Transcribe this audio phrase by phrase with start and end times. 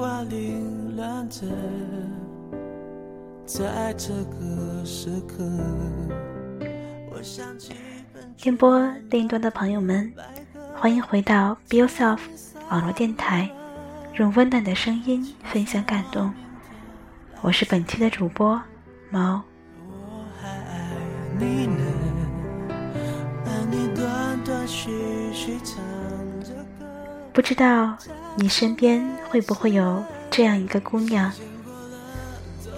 [0.00, 1.46] 的绘画凌乱着，
[3.44, 5.44] 在这个时刻，
[7.12, 7.74] 我想起
[8.38, 10.10] 电波另一端的朋友们，
[10.74, 12.18] 欢迎回到 Be Yourself
[12.70, 13.50] 网络电台，
[14.14, 16.32] 用温暖的声音分享感动。
[17.42, 18.60] 我是本期的主播
[19.10, 19.42] 毛。
[19.86, 20.90] 我还爱
[21.38, 21.84] 你呢，
[23.44, 24.90] 爱你断断续
[25.34, 25.78] 续唱。
[27.32, 27.96] 不知道
[28.34, 31.30] 你身边会不会有这样一个姑娘？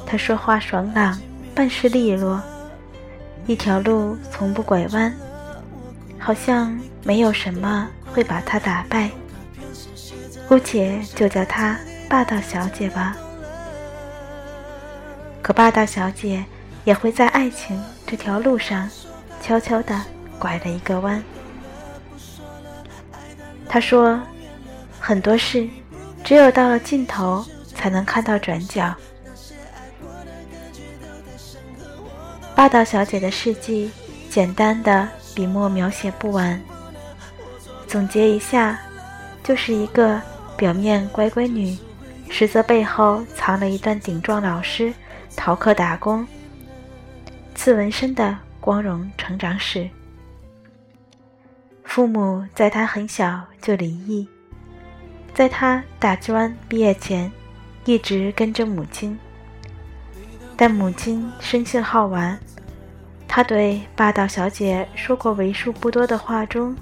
[0.07, 1.19] 她说话爽朗，
[1.55, 2.41] 办事利落，
[3.47, 5.13] 一条路从不拐弯，
[6.19, 9.11] 好像没有什么会把她打败。
[10.47, 13.17] 姑且就叫她霸道小姐吧。
[15.41, 16.45] 可霸道小姐
[16.85, 18.89] 也会在爱情这条路上，
[19.41, 19.99] 悄悄地
[20.39, 21.23] 拐了一个弯。
[23.67, 24.21] 她说。
[25.05, 25.69] 很多事，
[26.23, 28.95] 只有到了尽头，才能看到转角。
[32.55, 33.91] 霸道小姐的事迹，
[34.31, 36.63] 简单的笔墨描写不完。
[37.89, 38.79] 总结一下，
[39.43, 40.23] 就是一个
[40.57, 41.77] 表面乖乖女，
[42.31, 44.95] 实则背后藏了一段顶撞老师、
[45.35, 46.25] 逃课打工、
[47.57, 49.91] 刺纹身的光荣成长史。
[51.83, 54.29] 父母在她很小就离异。
[55.35, 57.31] 在他大专毕业前，
[57.85, 59.19] 一直跟着母亲，
[60.57, 62.39] 但母亲生性好玩。
[63.27, 66.77] 他对霸道小姐说过为数不多的话中：“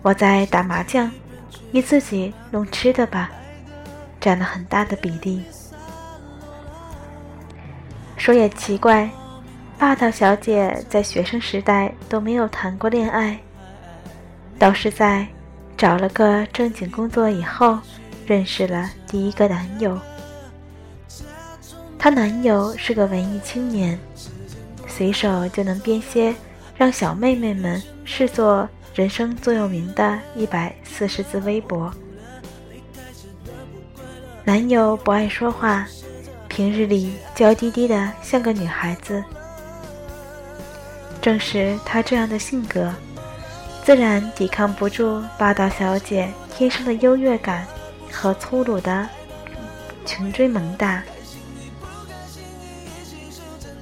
[0.00, 1.10] 我在打麻将，
[1.70, 3.30] 你自己弄吃的吧。”
[4.18, 5.44] 占了很大的比例。
[8.16, 9.08] 说也奇怪，
[9.78, 13.38] 霸道小姐在学生时代都没有谈过恋爱，
[14.58, 15.28] 倒是在。
[15.78, 17.78] 找了个正经工作以后，
[18.26, 19.96] 认识了第一个男友。
[21.96, 23.96] 她男友是个文艺青年，
[24.88, 26.34] 随手就能编些
[26.76, 31.94] 让小妹妹们视作人生座右铭的一百四十字微博。
[34.44, 35.86] 男友不爱说话，
[36.48, 39.22] 平日里娇滴滴的像个女孩子。
[41.22, 42.92] 正是他这样的性格。
[43.88, 47.66] 自然抵抗不住霸道小姐天生的优越感
[48.12, 49.08] 和粗鲁的
[50.04, 51.02] 穷追猛打。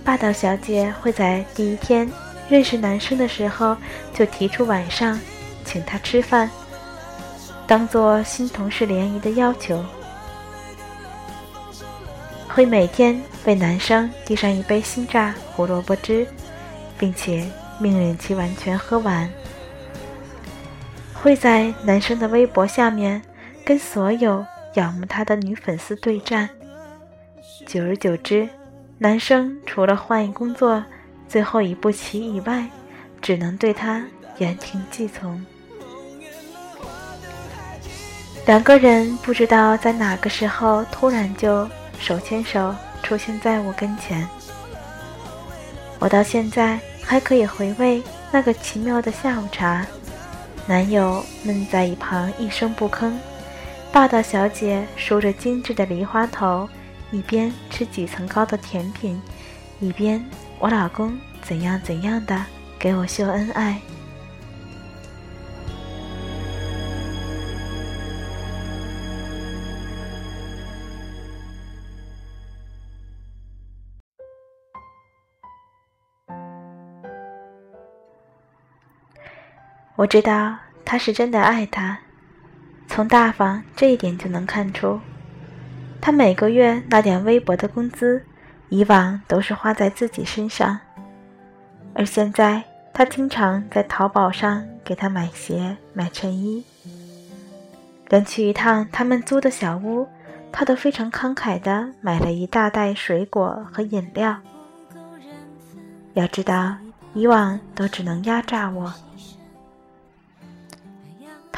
[0.05, 2.09] 霸道小姐会在第一天
[2.49, 3.77] 认识男生的时候
[4.15, 5.19] 就提出晚上
[5.65, 6.49] 请他吃饭，
[7.67, 9.84] 当做新同事联谊的要求。
[12.47, 16.25] 会每天为男生递上一杯新榨胡萝卜汁，
[16.97, 17.44] 并且
[17.81, 19.28] 命令其完全喝完。
[21.26, 23.20] 会在男生的微博下面
[23.64, 26.48] 跟所有仰慕他的女粉丝对战，
[27.66, 28.48] 久而久之，
[28.98, 30.81] 男生除了换一工作
[31.28, 32.64] 最后一步棋以外，
[33.20, 34.04] 只能对他
[34.38, 35.44] 言听计从。
[38.47, 42.72] 两个人不知道在哪个时候突然就手牵手
[43.03, 44.25] 出现在我跟前，
[45.98, 48.00] 我到现在还可以回味
[48.31, 49.84] 那个奇妙的下午茶。
[50.69, 53.12] 男友闷在一旁一声不吭，
[53.93, 56.69] 霸道小姐梳着精致的梨花头，
[57.12, 59.22] 一边吃几层高的甜品，
[59.78, 60.22] 一边
[60.59, 62.44] 我老公怎样怎样的
[62.81, 63.81] 给我秀恩爱。
[79.99, 80.55] 我知道
[80.87, 81.99] 他是真的爱他，
[82.87, 85.00] 从大方这一点就能看出。
[86.00, 88.25] 他每个月那点微薄的工资，
[88.69, 90.79] 以往都是花在自己身上，
[91.93, 92.62] 而现在
[92.94, 96.65] 他经常在淘宝上给他买鞋、买衬衣，
[98.09, 100.06] 连去一趟他们租的小屋，
[100.53, 104.37] 他都非常慷慨地买了一大袋水果和饮料。
[106.15, 106.77] 要知道，
[107.12, 108.94] 以往都只能压榨我。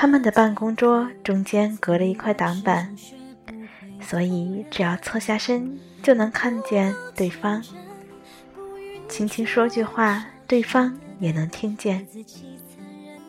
[0.00, 2.95] 他们的办公桌中间隔了一块挡板，
[4.00, 7.61] 所以只要侧下身就能看见对方。
[9.09, 12.06] 轻轻说句话，对方也能听见。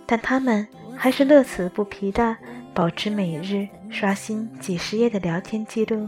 [0.05, 2.37] 但他们还是乐此不疲地
[2.71, 6.07] 保持每日刷新几十页的聊天记录。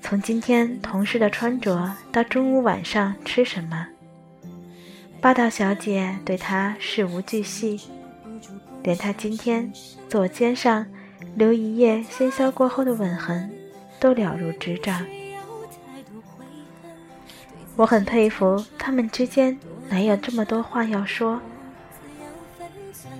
[0.00, 3.86] 从今天同事的穿着到中午晚上吃什么，
[5.20, 7.78] 霸道小姐对他事无巨细。
[8.86, 9.70] 连他今天
[10.08, 10.86] 左肩上
[11.34, 13.50] 留一夜喧嚣过后的吻痕，
[13.98, 15.04] 都了如指掌。
[17.74, 21.40] 我很佩服他们之间哪有这么多话要说。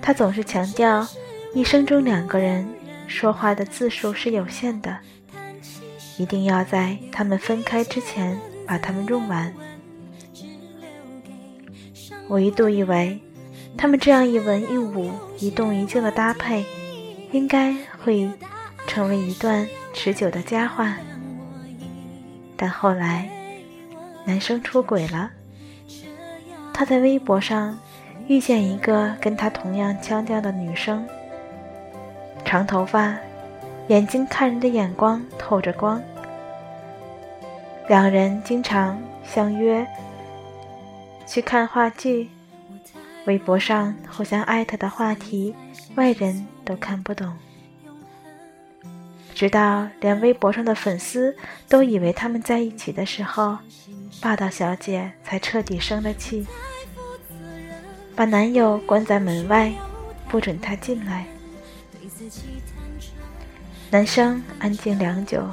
[0.01, 1.05] 他总是强调，
[1.53, 2.65] 一生中两个人
[3.05, 4.97] 说话的字数是有限的，
[6.17, 9.53] 一定要在他们分开之前把它们用完。
[12.29, 13.21] 我一度以为，
[13.77, 16.65] 他们这样一文一武、一动一静的搭配，
[17.31, 18.29] 应该会
[18.87, 20.97] 成为一段持久的佳话。
[22.55, 23.29] 但后来，
[24.25, 25.29] 男生出轨了，
[26.73, 27.77] 他在微博上。
[28.29, 31.07] 遇见一个跟他同样腔调的女生，
[32.43, 33.15] 长头发，
[33.87, 36.01] 眼睛看人的眼光透着光。
[37.87, 39.87] 两人经常相约
[41.25, 42.29] 去看话剧，
[43.27, 45.53] 微博上互相艾特的话题，
[45.95, 47.31] 外人都看不懂。
[49.35, 51.35] 直到连微博上的粉丝
[51.67, 53.57] 都以为他们在一起的时候，
[54.21, 56.47] 霸道小姐才彻底生了气。
[58.15, 59.71] 把男友关在门外，
[60.29, 61.25] 不准他进来。
[63.91, 65.45] 男生安静良久，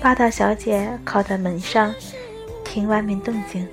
[0.00, 1.92] 霸道小姐靠在门上，
[2.64, 3.66] 听外面动静。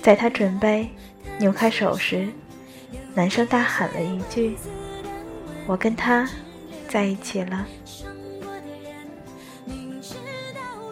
[0.00, 0.88] 在他准备
[1.38, 2.28] 扭开手时，
[3.14, 4.56] 男生大喊了一句
[5.66, 6.28] ：“我跟他
[6.88, 7.66] 在一起了。”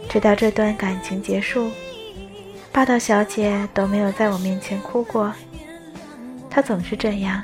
[0.09, 1.71] 直到这段感情结束。
[2.73, 5.33] 霸道小姐都没有在我面前哭过，
[6.51, 7.43] 她总是这样。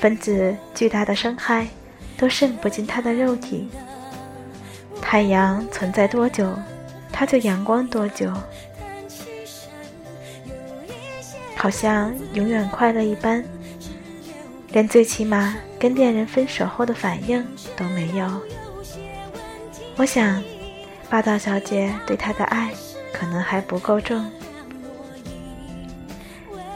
[0.00, 1.68] 分子巨大的伤害
[2.16, 3.68] 都渗不进她的肉体。
[5.00, 6.52] 太阳存在多久，
[7.12, 8.32] 她就阳光多久，
[11.58, 13.44] 好像永远快乐一般，
[14.72, 17.46] 连最起码跟恋人分手后的反应
[17.76, 18.26] 都没有。
[19.96, 20.42] 我想，
[21.10, 22.70] 霸道小姐对他的爱。
[23.10, 24.24] 可能还不够重。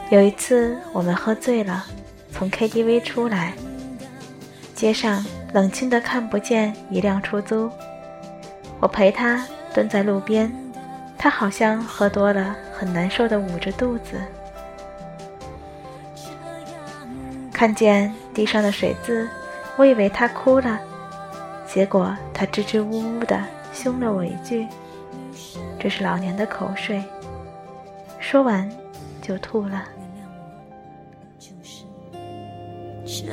[0.09, 1.85] 有一次，我们喝醉了，
[2.33, 3.53] 从 KTV 出来，
[4.75, 7.71] 街上冷清的看不见一辆出租。
[8.81, 10.51] 我陪他蹲在路边，
[11.17, 14.19] 他好像喝多了，很难受的捂着肚子。
[17.63, 19.25] 看见地上的水渍，
[19.77, 20.81] 我以为他哭了，
[21.65, 24.67] 结果他支支吾吾的凶了我一句。
[25.79, 27.01] 这是老年的口水，
[28.19, 28.69] 说完
[29.21, 29.81] 就吐了。
[33.05, 33.23] 这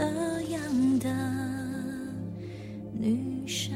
[0.53, 0.62] 样
[1.00, 1.09] 的
[2.93, 3.75] 女生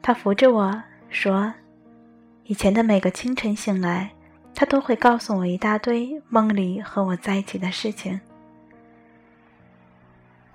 [0.00, 1.52] 他扶着我说
[2.44, 4.10] ：“以前的每个清晨醒来，
[4.54, 8.20] 他都会告诉我一大堆梦里和我在一起的事情。”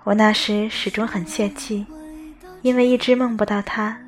[0.04, 1.86] 我那时始终很泄气，
[2.62, 3.98] 因为一直梦不到他。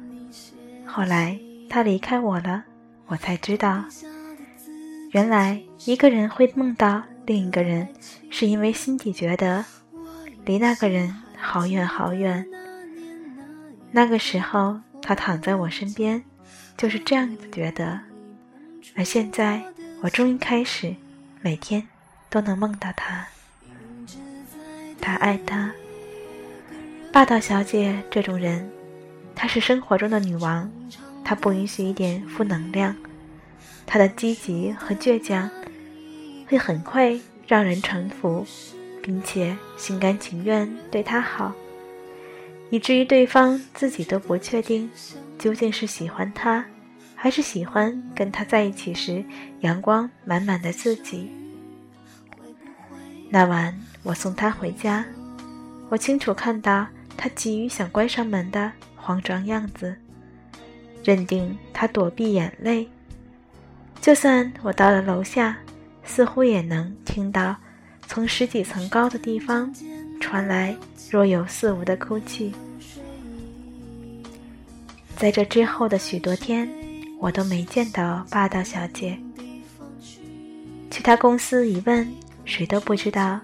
[0.85, 1.39] 后来
[1.69, 2.65] 他离开我了，
[3.07, 3.85] 我才知道，
[5.13, 7.89] 原来一个人会梦到另一个人，
[8.31, 9.65] 是因为心底觉得
[10.45, 12.47] 离那个人好远好远。
[13.91, 16.23] 那个时候他躺在我身边，
[16.77, 18.01] 就是这样子觉得。
[18.95, 19.63] 而现在
[20.03, 20.95] 我终于开始
[21.41, 21.87] 每天
[22.31, 23.27] 都能梦到他，
[25.01, 25.73] 他爱他。
[27.13, 28.71] 霸道小姐这种人，
[29.35, 30.71] 她是生活中的女王，
[31.25, 32.95] 她不允许一点负能量，
[33.87, 35.51] 她的积极和倔强
[36.47, 38.47] 会很快让人臣服，
[39.03, 41.55] 并且心甘情愿对她好，
[42.69, 44.91] 以至于对方自己都不确定
[45.39, 46.65] 究竟是喜欢他，
[47.15, 49.25] 还是喜欢跟他在一起时
[49.61, 51.31] 阳光满满的自己。
[53.31, 55.05] 那晚我送他回家，
[55.89, 56.87] 我清楚看到。
[57.19, 59.97] 他急于想关上门的慌张样子，
[61.03, 62.87] 认定他躲避眼泪。
[64.03, 65.57] 就算我到了楼下，
[66.05, 67.57] 似乎也能听到
[68.07, 69.75] 从十几层高的地方
[70.21, 70.77] 传来
[71.11, 72.55] 若有似无的哭泣。
[75.17, 76.69] 在这之后的许多天，
[77.19, 79.19] 我都没见到霸道小姐。
[80.91, 82.07] 去他公司一问，
[82.45, 83.41] 谁都不知道，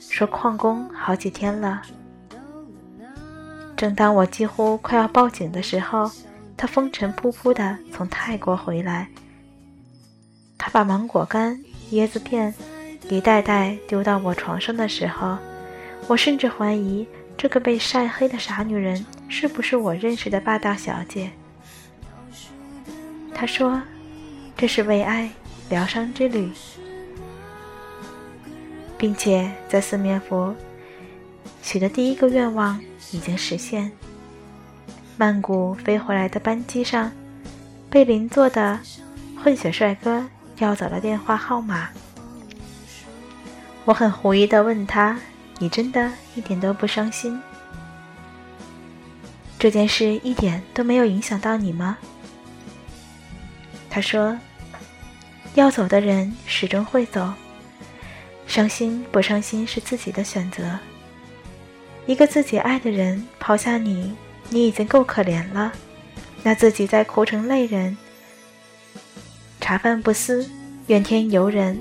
[0.00, 1.80] 说旷工好几天了。
[3.76, 6.10] 正当我几乎快要报警的时候，
[6.56, 9.08] 他风尘仆仆地从泰国回来。
[10.58, 11.56] 他把芒果干、
[11.92, 12.52] 椰子片
[13.08, 15.38] 一袋袋丢到我床上的时候，
[16.08, 21.30] 我甚至怀疑这个被晒黑的傻女人是不是我认识的霸道小姐。
[23.34, 23.80] 他说
[24.54, 25.30] ：“这是为爱
[25.70, 26.50] 疗伤之旅，
[28.98, 30.54] 并且在四面佛
[31.62, 32.78] 许的第一个愿望
[33.10, 33.90] 已经实现。
[35.16, 37.10] 曼谷飞回来的班机上，
[37.88, 38.78] 被邻座的
[39.42, 41.88] 混血帅哥要走了电话号码。
[43.86, 45.18] 我很狐疑的问他
[45.58, 47.40] ：“你真的一点都不伤心？
[49.62, 51.96] 这件事一点都没有影响到你吗？”
[53.88, 54.36] 他说
[55.54, 57.32] ：“要走的人始终会走，
[58.44, 60.76] 伤心不伤心是自己的选择。
[62.06, 64.16] 一个自己爱的人抛下你，
[64.48, 65.72] 你已经够可怜了，
[66.42, 67.96] 那自己再哭成泪人，
[69.60, 70.44] 茶饭不思，
[70.88, 71.80] 怨天尤人。”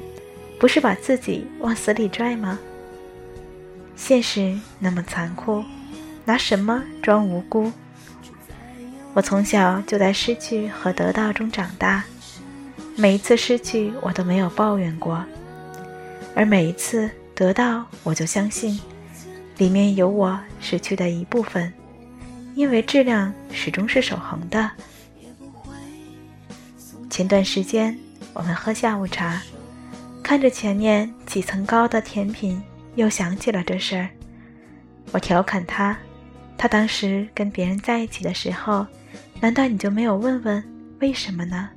[0.59, 2.59] 不是把自己往死里拽吗？
[3.95, 5.63] 现实那么残酷，
[6.25, 7.71] 拿什么装无辜？
[9.13, 12.03] 我从小就在失去和得到中长大，
[12.95, 15.23] 每一次失去我都没有抱怨过，
[16.35, 18.79] 而每一次得到，我就相信
[19.57, 21.73] 里面有我失去的一部分，
[22.55, 24.71] 因为质量始终是守恒的。
[27.09, 27.97] 前段时间
[28.33, 29.41] 我们喝下午茶。
[30.23, 32.63] 看着前面几层高的甜品，
[32.95, 34.07] 又想起了这事儿。
[35.11, 35.97] 我调侃他
[36.57, 38.85] ：“他当时跟别人在一起的时候，
[39.39, 40.63] 难道你就没有问问
[40.99, 41.69] 为什么呢？”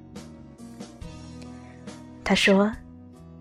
[2.23, 2.73] 他说：“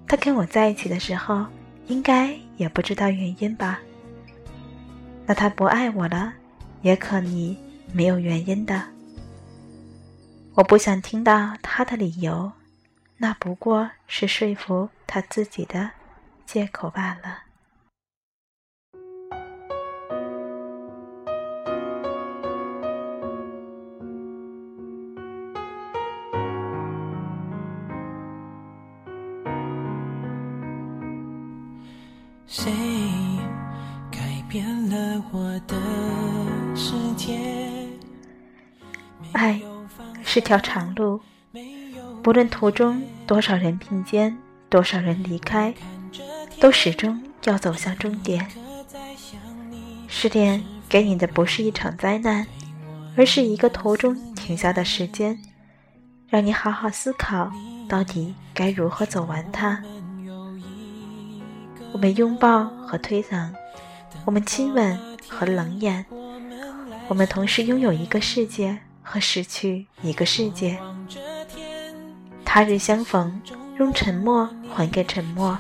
[0.08, 1.46] 他跟我在一起的时候，
[1.88, 3.80] 应该也不知道原因吧？
[5.26, 6.34] 那他不爱我了，
[6.82, 7.58] 也可你
[7.92, 8.84] 没有原因的。
[10.54, 12.52] 我不想听到他的理由。”
[13.16, 15.90] 那不过是说服他自己的
[16.46, 17.44] 借口罢了。
[32.56, 32.72] 谁
[34.12, 35.76] 改变了我的
[36.76, 37.36] 世界？
[39.32, 39.60] 爱
[40.24, 41.20] 是条长路。
[42.22, 44.38] 不论途中多少人并肩，
[44.70, 45.74] 多少人离开，
[46.60, 48.48] 都始终要走向终点。
[50.08, 52.46] 失恋给你的不是一场灾难，
[53.18, 55.42] 而是一个途中停下的时间，
[56.28, 57.52] 让你好好思考
[57.90, 59.84] 到底该如何走完它。
[61.94, 63.50] 我们拥抱和推搡，
[64.26, 66.04] 我们亲吻和冷眼，
[67.08, 70.78] 我们同时拥有一个世界和失去一个世界。
[72.44, 73.40] 他日相逢，
[73.78, 75.58] 用沉默还给沉默，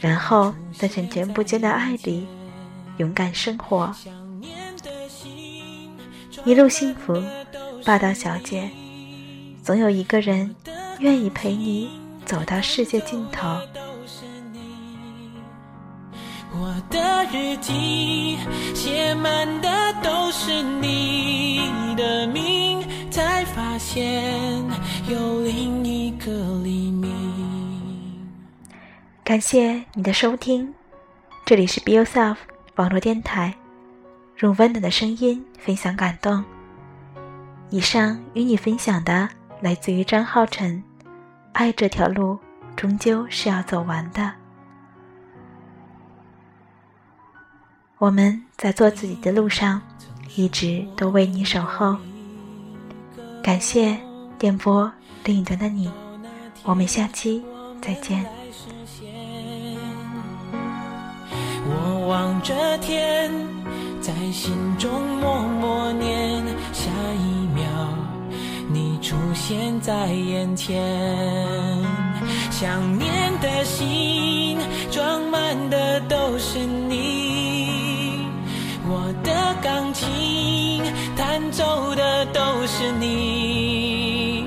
[0.00, 2.26] 然后在整全不间的爱里
[2.98, 3.92] 勇敢生活，
[6.44, 7.20] 一路幸福，
[7.84, 8.70] 霸道小姐，
[9.64, 10.54] 总有一个人
[11.00, 11.90] 愿意陪你
[12.24, 13.58] 走到世界尽头。
[16.62, 18.36] 我的日记
[18.74, 24.62] 写满的都是你的名，才发现。
[25.08, 26.30] 有另一个
[26.62, 28.28] 黎明。
[29.24, 30.74] 感谢你的收听，
[31.46, 32.36] 这里是 Be Yourself
[32.74, 33.54] 网络电台，
[34.40, 36.44] 用温暖的声音分享感动。
[37.70, 39.30] 以上与你分享的
[39.62, 40.84] 来自于张浩辰，
[41.54, 42.38] 爱这条路
[42.76, 44.39] 终究是要走完的。
[48.00, 49.78] 我们在做自己的路上，
[50.34, 51.94] 一直都为你守候。
[53.42, 53.94] 感谢
[54.38, 54.90] 电波。
[55.22, 55.90] 另一端的你，
[56.62, 57.42] 我们下期
[57.82, 58.24] 再见。
[61.66, 63.30] 我望着天，
[64.00, 66.42] 在心中默默念，
[66.72, 67.62] 下一秒
[68.72, 70.82] 你出现在眼前，
[72.50, 74.58] 想念的心
[74.90, 76.89] 装满的都是你，
[82.80, 84.46] 是你。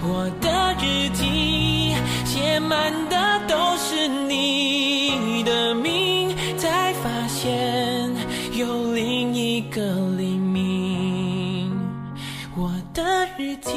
[0.00, 1.92] 我的日记
[2.24, 8.08] 写满的都是你的名，才发现
[8.56, 9.80] 有另一个
[10.16, 11.68] 黎明。
[12.56, 13.72] 我的日记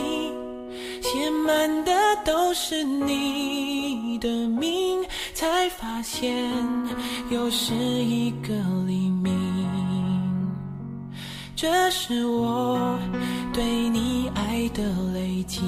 [1.02, 1.92] 写满的
[2.24, 6.32] 都是你的名，才发现
[7.32, 8.54] 又是一个
[8.86, 9.34] 黎明。
[11.56, 13.00] 这是我
[13.58, 14.84] 对你爱的
[15.16, 15.62] 累积。